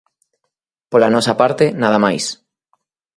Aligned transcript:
Pola 0.91 1.11
nosa 1.15 1.33
parte 1.41 1.65
nada 1.81 1.99
máis. 2.05 2.25